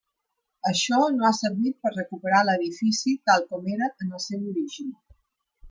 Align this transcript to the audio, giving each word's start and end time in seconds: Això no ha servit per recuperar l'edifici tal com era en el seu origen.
Això 0.69 1.01
no 1.17 1.27
ha 1.29 1.31
servit 1.39 1.75
per 1.85 1.91
recuperar 1.97 2.41
l'edifici 2.47 3.15
tal 3.31 3.47
com 3.53 3.71
era 3.77 3.91
en 4.07 4.19
el 4.19 4.25
seu 4.27 4.51
origen. 4.55 4.93